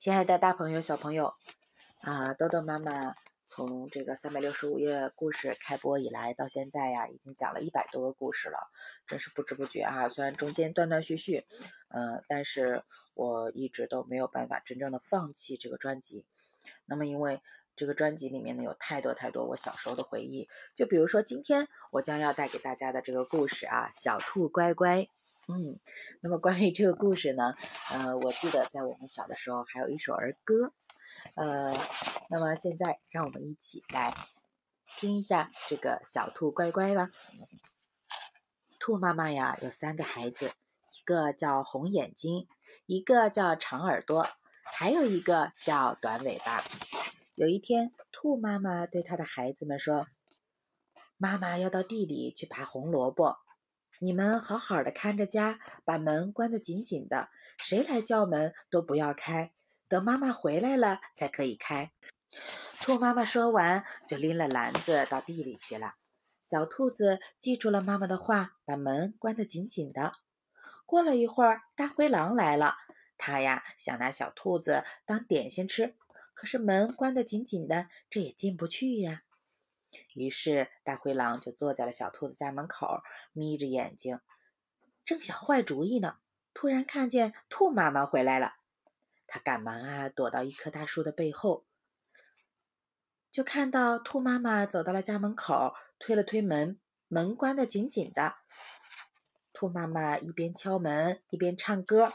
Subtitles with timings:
[0.00, 1.34] 亲爱的大朋友、小朋友，
[2.00, 3.14] 啊，豆豆妈妈
[3.46, 8.70] 从这个三百六十五页故事开播以来到现在呀，已经讲了一百多个故事了，
[9.06, 10.08] 真是不知不觉啊。
[10.08, 11.44] 虽然中间断断续续，
[11.88, 12.82] 嗯，但是
[13.12, 16.24] 我一直都没有办法真正的放弃这个专辑。
[16.86, 17.42] 那么，因为
[17.76, 25.00] 这个专辑里面呢有太多太多我小时候的回忆，就比如说今天我将要带给大家的这个故事啊，《小兔乖乖》。
[25.52, 25.80] 嗯，
[26.20, 27.54] 那么关于这个故事呢，
[27.90, 30.72] 呃，我记得在我们小的时候还有一首儿歌，
[31.34, 31.74] 呃，
[32.28, 34.14] 那么现在让我们一起来
[34.96, 37.10] 听一下这个小兔乖乖吧。
[38.78, 42.46] 兔妈妈呀有三个孩子，一个叫红眼睛，
[42.86, 44.28] 一个叫长耳朵，
[44.62, 46.62] 还有一个叫短尾巴。
[47.34, 50.06] 有一天，兔妈妈对她的孩子们说
[51.18, 53.38] ：“妈妈要到地里去拔红萝卜。”
[54.02, 59.52] 你们好好的看着家，把门关得紧紧的，谁来叫门都不要开，
[59.88, 61.92] 等妈妈回来了才可以开。
[62.80, 65.96] 兔妈妈说完，就拎了篮子到地里去了。
[66.42, 70.14] 小兔子记住了妈妈的话，把门关得紧紧的。
[70.86, 72.76] 过了一会儿，大灰狼来了，
[73.18, 75.94] 他呀想拿小兔子当点心吃，
[76.32, 79.24] 可是门关得紧紧的，这也进不去呀。
[80.14, 83.02] 于是，大灰狼就坐在了小兔子家门口，
[83.32, 84.20] 眯着眼睛，
[85.04, 86.18] 正想坏主意呢。
[86.52, 88.54] 突然看见兔妈妈回来了，
[89.26, 91.64] 他赶忙啊躲到一棵大树的背后，
[93.30, 98.34] 就看到兔妈妈走到了家门口，推了推门，门关得紧紧的。
[99.52, 102.12] 兔妈妈一边敲门一边唱歌：“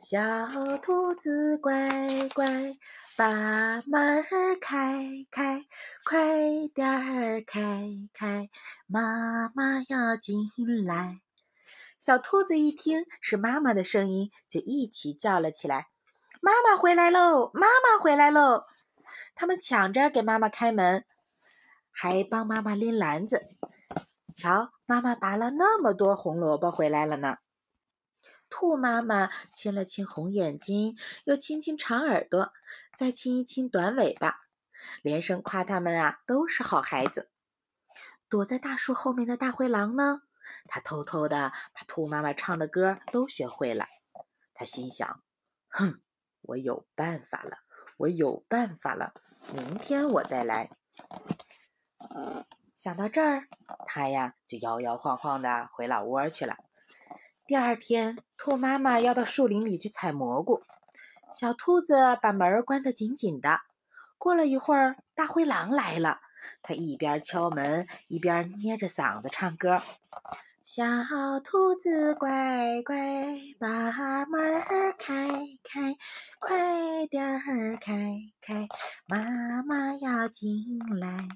[0.00, 2.76] 小兔子乖乖。”
[3.20, 5.66] 把门儿开开，
[6.06, 8.48] 快点儿开开，
[8.86, 10.50] 妈妈要进
[10.86, 11.20] 来。
[11.98, 15.88] 小兔子一听是妈妈的声音，就一起叫了起来
[16.40, 17.50] ：“妈妈回来喽！
[17.52, 18.64] 妈妈回来喽！”
[19.36, 21.04] 他们抢着给妈妈开门，
[21.90, 23.50] 还帮妈妈拎篮子。
[24.34, 27.36] 瞧，妈妈拔了那么多红萝卜回来了呢。
[28.50, 32.52] 兔妈妈亲了亲红眼睛，又亲亲长耳朵，
[32.96, 34.40] 再亲一亲短尾巴，
[35.02, 37.30] 连声夸他们啊都是好孩子。
[38.28, 40.22] 躲在大树后面的大灰狼呢，
[40.66, 43.86] 他偷偷的把兔妈妈唱的歌都学会了。
[44.52, 45.22] 他心想：
[45.68, 46.00] 哼，
[46.42, 47.58] 我有办法了，
[47.98, 49.14] 我有办法了，
[49.54, 50.70] 明天我再来。
[52.76, 53.46] 想到这儿，
[53.86, 56.56] 他呀就摇摇晃晃的回老窝去了。
[57.50, 60.62] 第二天，兔妈妈要到树林里去采蘑菇，
[61.32, 63.62] 小兔子把门关得紧紧的。
[64.18, 66.20] 过了一会儿，大灰狼来了，
[66.62, 69.82] 它一边敲门，一边捏着嗓子唱歌
[70.62, 70.84] ：“小
[71.42, 72.94] 兔子乖乖，
[73.58, 73.66] 把
[74.26, 74.62] 门
[74.96, 75.28] 开
[75.64, 75.96] 开，
[76.38, 78.68] 快点儿开开，
[79.06, 81.26] 妈妈要进来。”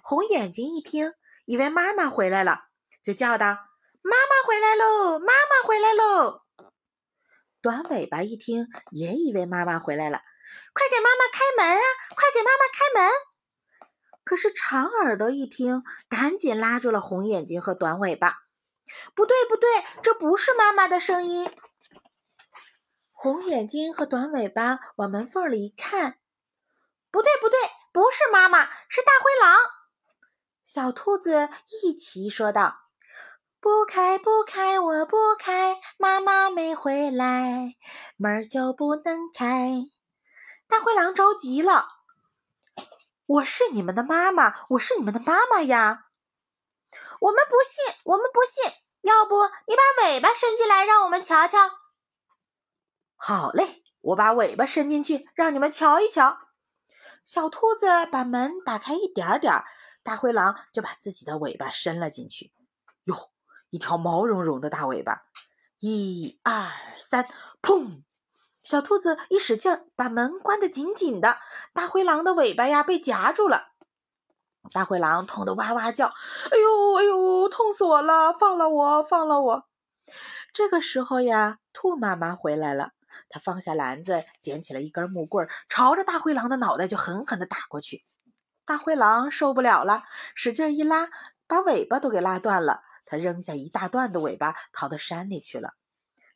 [0.00, 1.14] 红眼睛一听，
[1.44, 2.66] 以为妈妈回来了，
[3.02, 3.67] 就叫道。
[4.18, 5.20] 妈妈回来喽！
[5.20, 6.42] 妈妈回来喽！
[7.62, 10.22] 短尾巴一听，也以为妈妈回来了，
[10.72, 11.84] 快给妈妈开门啊！
[12.16, 13.12] 快给妈妈开门！
[14.24, 18.38] 可是长耳朵一听，赶紧拉住了红眼睛和短尾巴。
[19.14, 21.48] 不对，不对，这不是妈妈的声音。
[23.12, 26.18] 红眼睛和短尾巴往门缝里一看，
[27.12, 27.56] 不对，不对，
[27.92, 29.56] 不是妈妈，是大灰狼。
[30.64, 31.48] 小兔子
[31.84, 32.87] 一齐说道。
[33.60, 37.74] 不开不开，我不开，妈妈没回来，
[38.16, 39.72] 门就不能开。
[40.68, 41.88] 大灰狼着急了，
[43.26, 46.06] 我是你们的妈妈，我是你们的妈妈呀！
[47.20, 48.72] 我们不信，我们不信。
[49.00, 51.58] 要不你把尾巴伸进来，让我们瞧瞧。
[53.16, 56.38] 好嘞，我把尾巴伸进去，让你们瞧一瞧。
[57.24, 59.64] 小兔子把门打开一点点，
[60.04, 62.52] 大灰狼就把自己的尾巴伸了进去。
[63.04, 63.30] 哟！
[63.70, 65.22] 一条毛茸茸的大尾巴，
[65.80, 66.70] 一二
[67.00, 67.26] 三，
[67.60, 68.02] 砰！
[68.62, 71.38] 小兔子一使劲儿，把门关得紧紧的。
[71.72, 73.68] 大灰狼的尾巴呀，被夹住了。
[74.72, 76.06] 大灰狼痛得哇哇叫
[76.52, 78.32] ：“哎呦哎呦，痛死我了！
[78.32, 79.64] 放了我，放了我！”
[80.52, 82.90] 这个时候呀，兔妈妈回来了。
[83.30, 88.04] 她放下篮子，捡起了一根木棍，朝着大灰狼的脑袋就狠狠地打过去。
[88.66, 90.02] 大灰狼受不了了，
[90.34, 91.08] 使劲一拉，
[91.46, 92.82] 把尾巴都给拉断了。
[93.08, 95.74] 他扔下一大段的尾巴，逃到山里去了。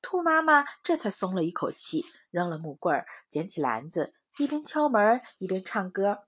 [0.00, 6.24] 兔妈妈这才松了一口气，扔了木棍儿，捡起篮子，一边敲门一边唱歌：“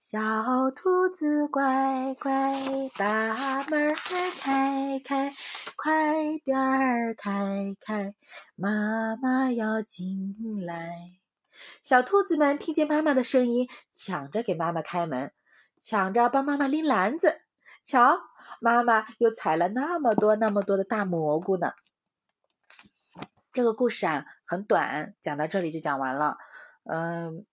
[0.00, 5.34] 小兔子乖乖，把门开开，
[5.76, 8.14] 快点儿开开，
[8.56, 11.20] 妈妈要进来。
[11.82, 15.32] 小兔子们听见妈妈的声音，抢着给妈妈开门，
[15.80, 17.41] 抢着帮妈妈拎篮子。
[17.84, 18.18] 瞧，
[18.60, 21.72] 妈妈又采了那么多那么多的大蘑菇呢。
[23.52, 26.38] 这个故事啊很短，讲到这里就讲完了。
[26.84, 27.46] 嗯。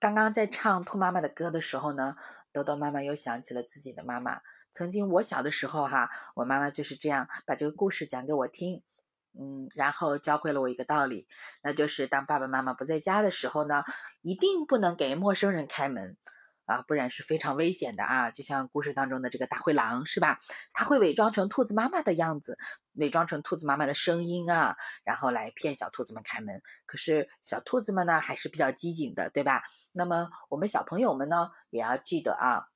[0.00, 2.16] 刚刚在唱兔妈妈的歌的时候呢，
[2.52, 4.40] 豆豆妈妈又想起了自己的妈妈。
[4.72, 8.82] 曾经我小的时候哈，我妈妈就是这样把这个故事讲给我听，
[9.38, 11.28] 嗯，然后教会了我一个道理，
[11.62, 13.84] 那就是当爸爸妈妈不在家的时候呢，
[14.22, 16.16] 一定不能给陌生人开门。
[16.66, 18.30] 啊，不然是非常危险的啊！
[18.30, 20.38] 就像故事当中的这个大灰狼，是吧？
[20.72, 22.58] 他会伪装成兔子妈妈的样子，
[22.94, 26.60] 伪装成兔子妈妈的声音啊，然后来骗小兔子们开门。
[26.84, 29.62] 可是小兔子们呢，还是比较机警的，对吧？
[29.92, 32.66] 那么我们小朋友们呢，也要记得啊。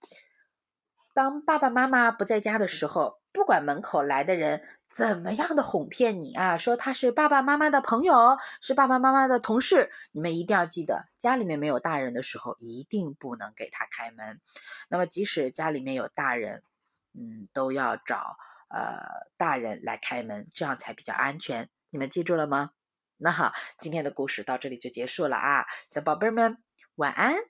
[1.12, 14.40] 当爸爸妈妈不在家的时候，不管门口来的人怎么样的哄骗你啊，说他是爸爸妈妈的朋友，是爸爸妈妈的同事，你们一定要记得，家里面没有大人的时候，一定不能给他开门。
[14.88, 16.64] 那么即使家里面有大人，
[17.14, 18.36] 嗯，都要找
[18.68, 18.98] 呃
[19.36, 21.68] 大人来开门，这样才比较安全。
[21.90, 22.70] 你们记住了吗？
[23.16, 26.58] 那好，今天的故事到这里就结束了啊，小宝贝们
[26.96, 27.49] 晚安。